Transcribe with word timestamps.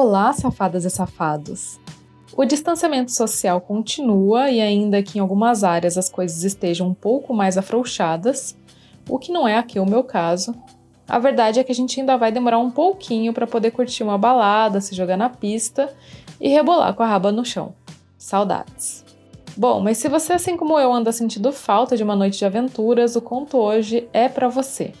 Olá, 0.00 0.32
safadas 0.32 0.84
e 0.84 0.90
safados! 0.90 1.80
O 2.36 2.44
distanciamento 2.44 3.10
social 3.10 3.60
continua 3.60 4.48
e, 4.48 4.60
ainda 4.60 5.02
que 5.02 5.18
em 5.18 5.20
algumas 5.20 5.64
áreas 5.64 5.98
as 5.98 6.08
coisas 6.08 6.44
estejam 6.44 6.86
um 6.86 6.94
pouco 6.94 7.34
mais 7.34 7.58
afrouxadas, 7.58 8.56
o 9.08 9.18
que 9.18 9.32
não 9.32 9.48
é 9.48 9.58
aqui 9.58 9.80
o 9.80 9.84
meu 9.84 10.04
caso, 10.04 10.54
a 11.08 11.18
verdade 11.18 11.58
é 11.58 11.64
que 11.64 11.72
a 11.72 11.74
gente 11.74 11.98
ainda 11.98 12.16
vai 12.16 12.30
demorar 12.30 12.60
um 12.60 12.70
pouquinho 12.70 13.32
para 13.32 13.44
poder 13.44 13.72
curtir 13.72 14.04
uma 14.04 14.16
balada, 14.16 14.80
se 14.80 14.94
jogar 14.94 15.16
na 15.16 15.28
pista 15.28 15.92
e 16.40 16.48
rebolar 16.48 16.94
com 16.94 17.02
a 17.02 17.06
raba 17.08 17.32
no 17.32 17.44
chão. 17.44 17.74
Saudades! 18.16 19.04
Bom, 19.56 19.80
mas 19.80 19.98
se 19.98 20.08
você, 20.08 20.34
assim 20.34 20.56
como 20.56 20.78
eu, 20.78 20.92
anda 20.92 21.10
sentindo 21.10 21.50
falta 21.50 21.96
de 21.96 22.04
uma 22.04 22.14
noite 22.14 22.38
de 22.38 22.44
aventuras, 22.44 23.16
o 23.16 23.20
conto 23.20 23.56
hoje 23.56 24.08
é 24.12 24.28
para 24.28 24.46
você. 24.46 24.92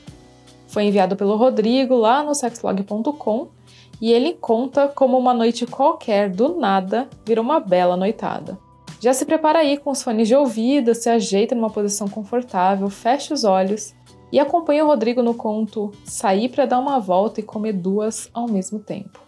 Foi 0.66 0.82
enviado 0.82 1.14
pelo 1.14 1.36
Rodrigo 1.36 1.94
lá 1.94 2.20
no 2.24 2.34
sexlog.com 2.34 3.57
e 4.00 4.12
ele 4.12 4.34
conta 4.34 4.88
como 4.88 5.18
uma 5.18 5.34
noite 5.34 5.66
qualquer 5.66 6.30
do 6.30 6.56
nada 6.56 7.08
vira 7.24 7.40
uma 7.40 7.60
bela 7.60 7.96
noitada. 7.96 8.58
Já 9.00 9.12
se 9.12 9.24
prepara 9.24 9.60
aí 9.60 9.76
com 9.76 9.90
os 9.90 10.02
fones 10.02 10.26
de 10.26 10.34
ouvido, 10.34 10.94
se 10.94 11.08
ajeita 11.08 11.54
numa 11.54 11.70
posição 11.70 12.08
confortável, 12.08 12.90
fecha 12.90 13.32
os 13.32 13.44
olhos 13.44 13.94
e 14.32 14.40
acompanha 14.40 14.84
o 14.84 14.88
Rodrigo 14.88 15.22
no 15.22 15.34
conto 15.34 15.92
Sair 16.04 16.48
para 16.48 16.66
dar 16.66 16.78
uma 16.78 16.98
volta 16.98 17.40
e 17.40 17.44
comer 17.44 17.72
duas 17.72 18.28
ao 18.34 18.48
mesmo 18.48 18.80
tempo. 18.80 19.20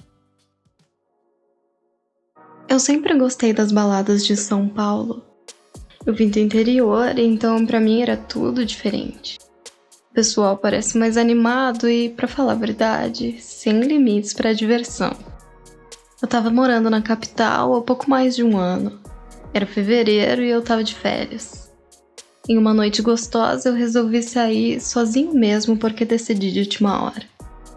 Eu 2.68 2.78
sempre 2.78 3.16
gostei 3.18 3.52
das 3.52 3.72
baladas 3.72 4.24
de 4.24 4.36
São 4.36 4.68
Paulo. 4.68 5.22
Eu 6.06 6.14
vim 6.14 6.28
do 6.28 6.38
interior, 6.38 7.18
então 7.18 7.66
para 7.66 7.80
mim 7.80 8.00
era 8.00 8.16
tudo 8.16 8.64
diferente. 8.64 9.38
O 10.10 10.14
pessoal 10.14 10.56
parece 10.56 10.98
mais 10.98 11.16
animado 11.16 11.88
e, 11.88 12.08
para 12.08 12.26
falar 12.26 12.52
a 12.52 12.56
verdade, 12.56 13.36
sem 13.38 13.80
limites 13.80 14.34
para 14.34 14.52
diversão. 14.52 15.12
Eu 16.20 16.26
tava 16.26 16.50
morando 16.50 16.90
na 16.90 17.00
capital 17.00 17.76
há 17.76 17.80
pouco 17.80 18.10
mais 18.10 18.34
de 18.34 18.42
um 18.42 18.58
ano. 18.58 18.98
Era 19.54 19.64
fevereiro 19.64 20.42
e 20.42 20.50
eu 20.50 20.62
tava 20.62 20.82
de 20.82 20.96
férias. 20.96 21.70
Em 22.48 22.58
uma 22.58 22.74
noite 22.74 23.02
gostosa, 23.02 23.68
eu 23.68 23.74
resolvi 23.74 24.20
sair 24.20 24.80
sozinho 24.80 25.32
mesmo 25.32 25.76
porque 25.76 26.04
decidi 26.04 26.50
de 26.50 26.58
última 26.58 27.04
hora. 27.04 27.22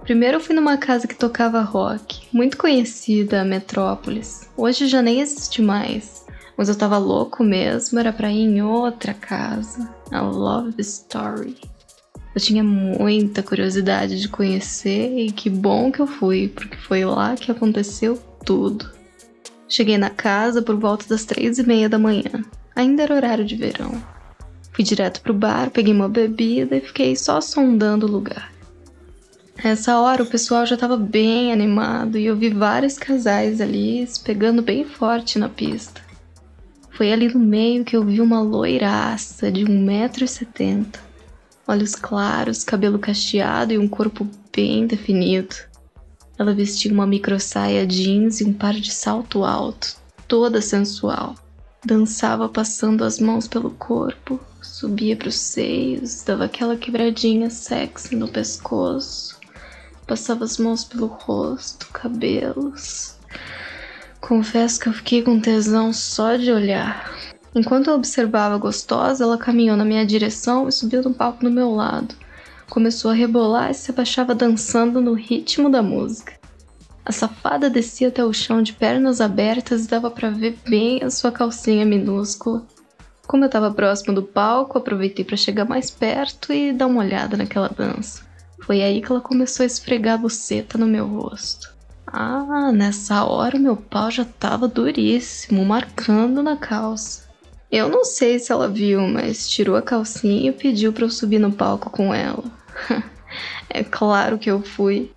Primeiro 0.02 0.38
eu 0.38 0.42
fui 0.42 0.56
numa 0.56 0.76
casa 0.76 1.08
que 1.08 1.16
tocava 1.16 1.62
rock, 1.62 2.28
muito 2.34 2.58
conhecida, 2.58 3.42
a 3.42 3.46
Metrópolis. 3.46 4.50
Hoje 4.58 4.88
já 4.88 5.04
nem 5.04 5.22
existe 5.22 5.62
mais, 5.62 6.26
mas 6.58 6.68
eu 6.68 6.76
tava 6.76 6.98
louco 6.98 7.44
mesmo, 7.44 8.00
era 8.00 8.12
pra 8.12 8.32
ir 8.32 8.42
em 8.42 8.64
outra 8.64 9.14
casa, 9.14 9.88
a 10.12 10.20
Love 10.20 10.82
Story. 10.82 11.73
Eu 12.36 12.42
tinha 12.42 12.64
muita 12.64 13.44
curiosidade 13.44 14.20
de 14.20 14.28
conhecer 14.28 15.20
e 15.20 15.32
que 15.32 15.52
bom 15.52 15.92
que 15.92 16.00
eu 16.00 16.08
fui, 16.08 16.48
porque 16.48 16.76
foi 16.78 17.06
lá 17.06 17.36
que 17.36 17.52
aconteceu 17.52 18.20
tudo. 18.44 18.90
Cheguei 19.70 20.00
na 20.00 20.10
casa 20.10 20.62
por 20.62 20.76
volta 20.76 21.08
das 21.08 21.26
três 21.26 21.60
e 21.60 21.68
meia 21.68 21.88
da 21.88 22.00
manhã. 22.00 22.44
Ainda 22.76 23.04
era 23.04 23.16
horário 23.16 23.46
de 23.46 23.56
verão. 23.56 24.04
Fui 24.72 24.84
direto 24.84 25.22
pro 25.22 25.34
bar, 25.34 25.70
peguei 25.70 25.94
uma 25.94 26.10
bebida 26.10 26.76
e 26.76 26.82
fiquei 26.82 27.16
só 27.16 27.40
sondando 27.40 28.08
o 28.08 28.12
lugar. 28.12 28.52
Nessa 29.64 30.00
hora 30.00 30.24
o 30.24 30.28
pessoal 30.28 30.66
já 30.66 30.74
estava 30.74 30.98
bem 30.98 31.54
animado 31.54 32.18
e 32.18 32.26
eu 32.26 32.36
vi 32.36 32.50
vários 32.50 32.98
casais 32.98 33.62
ali 33.62 34.08
pegando 34.24 34.64
bem 34.64 34.84
forte 34.84 35.38
na 35.38 35.48
pista. 35.48 36.02
Foi 36.90 37.14
ali 37.14 37.32
no 37.32 37.40
meio 37.40 37.86
que 37.86 37.96
eu 37.96 38.04
vi 38.04 38.20
uma 38.20 38.42
loiraça 38.42 39.52
de 39.52 39.64
1,70m 39.64 41.13
olhos 41.68 41.96
claros, 41.96 42.64
cabelo 42.64 43.00
cacheado 43.00 43.74
e 43.74 43.78
um 43.78 43.88
corpo 43.88 44.28
bem 44.56 44.86
definido. 44.86 45.56
Ela 46.38 46.54
vestia 46.54 46.92
uma 46.92 47.08
micro 47.08 47.40
saia 47.40 47.86
jeans 47.86 48.42
e 48.42 48.44
um 48.44 48.54
par 48.54 48.74
de 48.74 48.92
salto 48.92 49.44
alto, 49.44 49.96
toda 50.28 50.62
sensual. 50.62 51.36
Dançava 51.86 52.48
passando 52.50 53.04
as 53.04 53.20
mãos 53.20 53.48
pelo 53.48 53.72
corpo, 53.72 54.40
subia 54.62 55.16
para 55.16 55.28
os 55.28 55.36
seios, 55.36 56.24
dava 56.24 56.46
aquela 56.46 56.78
quebradinha 56.78 57.50
sexy 57.50 58.16
no 58.16 58.28
pescoço, 58.28 59.38
passava 60.08 60.46
as 60.46 60.58
mãos 60.58 60.84
pelo 60.84 61.08
rosto, 61.08 61.88
cabelos. 61.88 63.16
Confesso 64.20 64.80
que 64.80 64.88
eu 64.88 64.94
fiquei 64.94 65.22
com 65.22 65.40
tesão 65.40 65.92
só 65.92 66.38
de 66.38 66.52
olhar. 66.52 67.14
Enquanto 67.56 67.90
eu 67.90 67.96
observava 67.96 68.58
gostosa, 68.58 69.24
ela 69.24 69.38
caminhou 69.38 69.78
na 69.78 69.86
minha 69.86 70.06
direção 70.06 70.68
e 70.68 70.72
subiu 70.72 71.04
no 71.04 71.14
palco 71.14 71.44
do 71.44 71.52
meu 71.52 71.72
lado. 71.72 72.16
Começou 72.70 73.12
a 73.12 73.14
rebolar 73.14 73.70
e 73.70 73.74
se 73.76 73.92
abaixava 73.92 74.34
dançando 74.34 75.00
no 75.00 75.14
ritmo 75.14 75.70
da 75.70 75.84
música. 75.84 76.34
A 77.06 77.12
safada 77.12 77.70
descia 77.70 78.08
até 78.08 78.24
o 78.24 78.34
chão 78.34 78.62
de 78.62 78.74
pernas 78.74 79.20
abertas 79.20 79.86
e 79.86 79.90
dava 79.90 80.10
para 80.10 80.30
ver 80.30 80.58
bem 80.66 81.04
a 81.04 81.10
sua 81.10 81.32
calcinha 81.32 81.86
minúscula. 81.86 82.66
Como 83.28 83.44
eu 83.44 83.48
estava 83.48 83.72
próximo 83.72 84.14
do 84.14 84.24
palco, 84.24 84.78
aproveitei 84.78 85.24
para 85.24 85.38
chegar 85.38 85.66
mais 85.66 85.92
perto 85.92 86.52
e 86.52 86.74
dar 86.74 86.88
uma 86.88 87.02
olhada 87.02 87.38
naquela 87.38 87.70
dança. 87.70 88.24
Foi 88.62 88.82
aí 88.82 89.02
que 89.02 89.12
ela 89.12 89.22
começou 89.22 89.64
a 89.64 89.68
esfregar 89.68 90.16
a 90.16 90.18
buceta 90.18 90.78
no 90.78 90.88
meu 90.88 91.06
rosto. 91.06 91.74
Ah, 92.08 92.72
nessa 92.72 93.26
hora 93.26 93.60
meu 93.60 93.76
pau 93.76 94.10
já 94.10 94.24
estava 94.24 94.68
duríssimo, 94.68 95.66
marcando 95.66 96.42
na 96.42 96.56
calça. 96.56 97.23
Eu 97.76 97.90
não 97.90 98.06
sei 98.06 98.38
se 98.38 98.52
ela 98.52 98.70
viu, 98.70 99.02
mas 99.02 99.50
tirou 99.50 99.76
a 99.76 99.82
calcinha 99.82 100.52
e 100.52 100.54
pediu 100.54 100.94
para 100.94 101.06
eu 101.06 101.10
subir 101.10 101.40
no 101.40 101.52
palco 101.52 101.90
com 101.90 102.14
ela. 102.14 102.44
é 103.68 103.84
claro 103.84 104.38
que 104.38 104.52
eu 104.52 104.62
fui. 104.62 105.12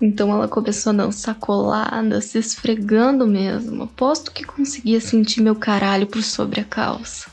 Então 0.00 0.32
ela 0.32 0.48
começou 0.48 0.90
a 0.90 0.96
dançar 0.96 1.36
colada, 1.36 2.20
se 2.20 2.38
esfregando 2.38 3.24
mesmo. 3.24 3.84
Aposto 3.84 4.32
que 4.32 4.42
conseguia 4.42 5.00
sentir 5.00 5.40
meu 5.42 5.54
caralho 5.54 6.08
por 6.08 6.24
sobre 6.24 6.60
a 6.60 6.64
calça. 6.64 7.30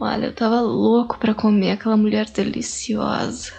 Olha, 0.00 0.26
eu 0.26 0.34
tava 0.34 0.60
louco 0.60 1.20
para 1.20 1.36
comer 1.36 1.70
aquela 1.70 1.96
mulher 1.96 2.28
deliciosa. 2.28 3.52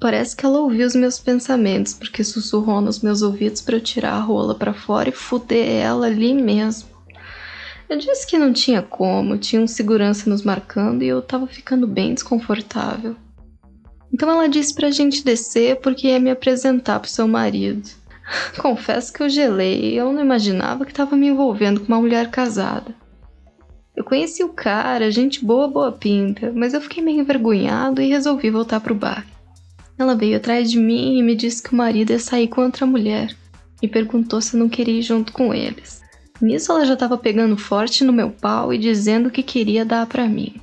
Parece 0.00 0.34
que 0.34 0.44
ela 0.44 0.58
ouviu 0.58 0.84
os 0.84 0.96
meus 0.96 1.16
pensamentos, 1.16 1.94
porque 1.94 2.24
sussurrou 2.24 2.80
nos 2.80 2.98
meus 2.98 3.22
ouvidos 3.22 3.60
para 3.60 3.76
eu 3.76 3.80
tirar 3.80 4.14
a 4.14 4.20
rola 4.20 4.52
para 4.52 4.74
fora 4.74 5.10
e 5.10 5.12
fuder 5.12 5.80
ela 5.80 6.06
ali 6.06 6.34
mesmo. 6.34 6.99
Eu 7.90 7.98
disse 7.98 8.24
que 8.24 8.38
não 8.38 8.52
tinha 8.52 8.80
como, 8.80 9.36
tinha 9.36 9.60
um 9.60 9.66
segurança 9.66 10.30
nos 10.30 10.44
marcando 10.44 11.02
e 11.02 11.08
eu 11.08 11.20
tava 11.20 11.48
ficando 11.48 11.88
bem 11.88 12.14
desconfortável. 12.14 13.16
Então 14.12 14.30
ela 14.30 14.48
disse 14.48 14.72
pra 14.72 14.92
gente 14.92 15.24
descer 15.24 15.80
porque 15.80 16.06
ia 16.06 16.20
me 16.20 16.30
apresentar 16.30 17.00
pro 17.00 17.10
seu 17.10 17.26
marido. 17.26 17.90
Confesso 18.62 19.12
que 19.12 19.20
eu 19.20 19.28
gelei 19.28 19.92
eu 19.98 20.12
não 20.12 20.22
imaginava 20.22 20.86
que 20.86 20.94
tava 20.94 21.16
me 21.16 21.26
envolvendo 21.26 21.80
com 21.80 21.88
uma 21.88 22.00
mulher 22.00 22.30
casada. 22.30 22.94
Eu 23.96 24.04
conheci 24.04 24.44
o 24.44 24.50
cara, 24.50 25.10
gente 25.10 25.44
boa, 25.44 25.66
boa 25.66 25.90
pinta, 25.90 26.52
mas 26.54 26.72
eu 26.72 26.80
fiquei 26.80 27.02
meio 27.02 27.18
envergonhado 27.18 28.00
e 28.00 28.08
resolvi 28.08 28.50
voltar 28.50 28.78
pro 28.78 28.94
bar. 28.94 29.26
Ela 29.98 30.14
veio 30.14 30.36
atrás 30.36 30.70
de 30.70 30.78
mim 30.78 31.18
e 31.18 31.24
me 31.24 31.34
disse 31.34 31.60
que 31.60 31.72
o 31.72 31.76
marido 31.76 32.12
ia 32.12 32.20
sair 32.20 32.46
com 32.46 32.62
outra 32.62 32.86
mulher 32.86 33.36
e 33.82 33.88
perguntou 33.88 34.40
se 34.40 34.54
eu 34.54 34.60
não 34.60 34.68
queria 34.68 35.00
ir 35.00 35.02
junto 35.02 35.32
com 35.32 35.52
eles. 35.52 36.00
Nisso 36.40 36.72
ela 36.72 36.86
já 36.86 36.94
estava 36.94 37.18
pegando 37.18 37.56
forte 37.56 38.02
no 38.02 38.12
meu 38.12 38.30
pau 38.30 38.72
e 38.72 38.78
dizendo 38.78 39.30
que 39.30 39.42
queria 39.42 39.84
dar 39.84 40.06
para 40.06 40.26
mim. 40.26 40.54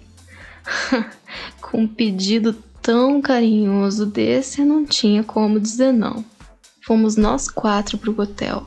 Com 1.62 1.82
um 1.82 1.88
pedido 1.88 2.54
tão 2.82 3.22
carinhoso 3.22 4.06
desse, 4.06 4.62
eu 4.62 4.66
não 4.66 4.86
tinha 4.86 5.24
como 5.24 5.60
dizer 5.60 5.92
não. 5.92 6.26
Fomos 6.82 7.16
nós 7.16 7.50
quatro 7.50 7.98
pro 7.98 8.20
hotel. 8.20 8.66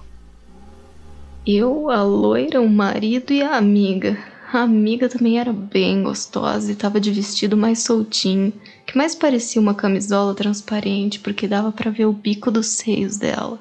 Eu, 1.47 1.91
a 1.91 2.03
loira, 2.03 2.61
o 2.61 2.69
marido 2.69 3.33
e 3.33 3.43
a 3.43 3.57
amiga. 3.57 4.17
A 4.53 4.63
amiga 4.63 5.09
também 5.09 5.39
era 5.39 5.53
bem 5.53 6.03
gostosa 6.03 6.71
e 6.71 6.75
estava 6.75 7.01
de 7.01 7.11
vestido 7.11 7.57
mais 7.57 7.83
soltinho, 7.83 8.53
que 8.87 8.97
mais 8.97 9.15
parecia 9.15 9.61
uma 9.61 9.75
camisola 9.75 10.35
transparente 10.35 11.19
porque 11.19 11.49
dava 11.49 11.73
para 11.73 11.91
ver 11.91 12.07
o 12.07 12.13
bico 12.13 12.51
dos 12.51 12.67
seios 12.67 13.17
dela. 13.17 13.59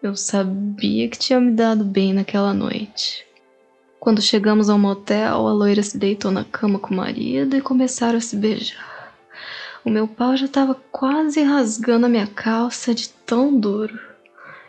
Eu 0.00 0.14
sabia 0.14 1.08
que 1.08 1.18
tinha 1.18 1.40
me 1.40 1.50
dado 1.50 1.84
bem 1.84 2.12
naquela 2.12 2.54
noite. 2.54 3.26
Quando 3.98 4.22
chegamos 4.22 4.70
ao 4.70 4.78
motel, 4.78 5.48
a 5.48 5.52
loira 5.52 5.82
se 5.82 5.98
deitou 5.98 6.30
na 6.30 6.44
cama 6.44 6.78
com 6.78 6.94
o 6.94 6.96
marido 6.96 7.56
e 7.56 7.60
começaram 7.60 8.16
a 8.16 8.20
se 8.20 8.36
beijar. 8.36 9.12
O 9.84 9.90
meu 9.90 10.06
pau 10.06 10.36
já 10.36 10.46
estava 10.46 10.76
quase 10.92 11.42
rasgando 11.42 12.06
a 12.06 12.08
minha 12.08 12.28
calça 12.28 12.94
de 12.94 13.08
tão 13.08 13.58
duro. 13.58 13.98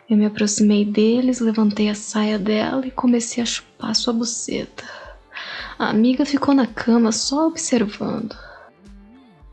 Eu 0.08 0.16
me 0.16 0.26
aproximei 0.26 0.84
deles, 0.84 1.38
levantei 1.38 1.88
a 1.88 1.94
saia 1.94 2.36
dela 2.36 2.84
e 2.84 2.90
comecei 2.90 3.40
a 3.40 3.46
chupar 3.46 3.94
sua 3.94 4.12
buceta. 4.12 4.82
A 5.78 5.90
amiga 5.90 6.26
ficou 6.26 6.52
na 6.52 6.66
cama 6.66 7.12
só 7.12 7.46
observando. 7.46 8.36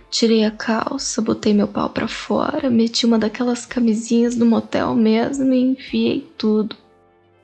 Tirei 0.10 0.46
a 0.46 0.52
calça, 0.52 1.22
botei 1.22 1.54
meu 1.54 1.68
pau 1.68 1.90
para 1.90 2.08
fora, 2.08 2.70
meti 2.70 3.06
uma 3.06 3.20
daquelas 3.20 3.66
camisinhas 3.66 4.36
do 4.36 4.46
motel 4.46 4.96
mesmo 4.96 5.54
e 5.54 5.60
enfiei 5.60 6.32
tudo, 6.38 6.76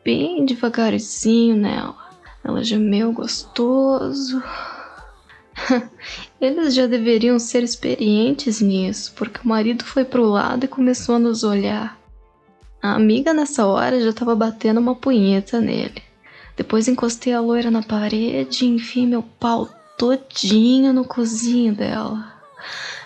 bem 0.04 0.46
devagarzinho 0.46 1.56
nela. 1.58 1.96
Ela 2.44 2.64
gemeu 2.64 3.12
gostoso. 3.12 4.42
Eles 6.40 6.74
já 6.74 6.88
deveriam 6.88 7.38
ser 7.38 7.64
experientes 7.64 8.60
nisso, 8.60 9.14
porque 9.16 9.40
o 9.44 9.48
marido 9.48 9.84
foi 9.84 10.04
pro 10.04 10.26
lado 10.26 10.66
e 10.66 10.68
começou 10.68 11.16
a 11.16 11.20
nos 11.20 11.44
olhar. 11.44 11.98
A 12.82 12.96
amiga 12.96 13.34
nessa 13.34 13.66
hora 13.66 14.02
já 14.02 14.12
tava 14.12 14.36
batendo 14.36 14.80
uma 14.80 14.96
punheta 14.96 15.62
nele. 15.62 16.02
Depois 16.56 16.88
encostei 16.88 17.34
a 17.34 17.40
loira 17.40 17.72
na 17.72 17.82
parede 17.82 18.66
e 18.66 18.68
enfiei 18.68 19.08
meu 19.08 19.24
pau 19.24 19.70
todinho 19.98 20.92
no 20.92 21.06
cozinho 21.06 21.74
dela. 21.74 22.33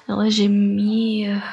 Ela 0.08 0.30
gemia. 0.30 1.44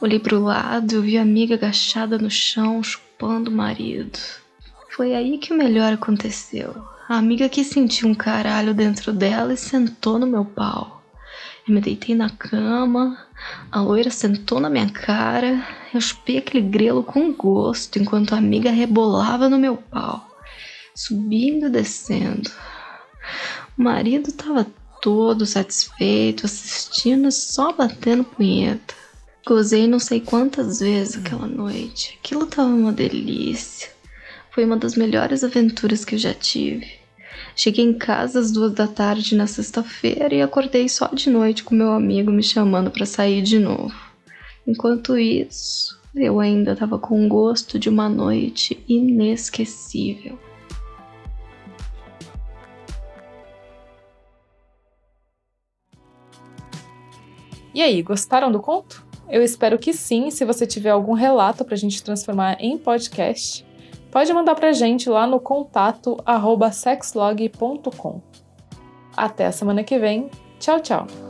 Olhei 0.00 0.18
pro 0.18 0.42
lado 0.42 0.96
e 0.96 1.00
vi 1.00 1.18
a 1.18 1.22
amiga 1.22 1.54
agachada 1.54 2.18
no 2.18 2.30
chão, 2.30 2.82
chupando 2.82 3.50
o 3.50 3.54
marido. 3.54 4.18
Foi 4.90 5.14
aí 5.14 5.38
que 5.38 5.52
o 5.52 5.56
melhor 5.56 5.92
aconteceu. 5.92 6.74
A 7.08 7.16
amiga 7.16 7.48
que 7.48 7.64
sentiu 7.64 8.08
um 8.08 8.14
caralho 8.14 8.72
dentro 8.74 9.12
dela 9.12 9.52
e 9.52 9.56
sentou 9.56 10.18
no 10.18 10.26
meu 10.26 10.44
pau. 10.44 11.02
Eu 11.66 11.74
me 11.74 11.80
deitei 11.80 12.14
na 12.14 12.30
cama, 12.30 13.18
a 13.70 13.80
loira 13.80 14.10
sentou 14.10 14.60
na 14.60 14.70
minha 14.70 14.88
cara, 14.88 15.66
eu 15.92 16.00
chupei 16.00 16.38
aquele 16.38 16.62
grelo 16.62 17.02
com 17.02 17.32
gosto 17.32 17.98
enquanto 17.98 18.34
a 18.34 18.38
amiga 18.38 18.70
rebolava 18.70 19.48
no 19.48 19.58
meu 19.58 19.76
pau 19.76 20.30
subindo 21.00 21.66
e 21.66 21.70
descendo. 21.70 22.50
O 23.78 23.82
marido 23.82 24.28
estava 24.28 24.66
todo 25.00 25.46
satisfeito, 25.46 26.46
assistindo, 26.46 27.30
só 27.30 27.72
batendo 27.72 28.24
punheta. 28.24 28.94
Gozei 29.46 29.86
não 29.86 29.98
sei 29.98 30.20
quantas 30.20 30.80
vezes 30.80 31.16
aquela 31.16 31.46
noite. 31.46 32.18
Aquilo 32.22 32.44
estava 32.44 32.68
uma 32.68 32.92
delícia. 32.92 33.88
Foi 34.52 34.64
uma 34.64 34.76
das 34.76 34.94
melhores 34.96 35.42
aventuras 35.42 36.04
que 36.04 36.14
eu 36.14 36.18
já 36.18 36.34
tive. 36.34 36.86
Cheguei 37.56 37.84
em 37.84 37.94
casa 37.94 38.40
às 38.40 38.50
duas 38.50 38.72
da 38.72 38.86
tarde 38.86 39.34
na 39.34 39.46
sexta-feira 39.46 40.34
e 40.34 40.42
acordei 40.42 40.88
só 40.88 41.08
de 41.08 41.30
noite 41.30 41.64
com 41.64 41.74
meu 41.74 41.92
amigo 41.92 42.30
me 42.30 42.42
chamando 42.42 42.90
para 42.90 43.06
sair 43.06 43.42
de 43.42 43.58
novo. 43.58 43.94
Enquanto 44.66 45.16
isso, 45.16 45.98
eu 46.14 46.38
ainda 46.40 46.72
estava 46.72 46.98
com 46.98 47.28
gosto 47.28 47.78
de 47.78 47.88
uma 47.88 48.08
noite 48.08 48.82
inesquecível. 48.88 50.38
E 57.80 57.82
aí, 57.82 58.02
gostaram 58.02 58.52
do 58.52 58.60
conto? 58.60 59.02
Eu 59.26 59.42
espero 59.42 59.78
que 59.78 59.94
sim. 59.94 60.30
Se 60.30 60.44
você 60.44 60.66
tiver 60.66 60.90
algum 60.90 61.14
relato 61.14 61.64
para 61.64 61.72
a 61.72 61.78
gente 61.78 62.02
transformar 62.02 62.58
em 62.60 62.76
podcast, 62.76 63.66
pode 64.10 64.30
mandar 64.34 64.54
para 64.54 64.68
a 64.68 64.72
gente 64.74 65.08
lá 65.08 65.26
no 65.26 65.40
contato 65.40 66.18
sexlog.com. 66.72 68.20
Até 69.16 69.46
a 69.46 69.52
semana 69.52 69.82
que 69.82 69.98
vem. 69.98 70.28
Tchau, 70.58 70.78
tchau! 70.80 71.29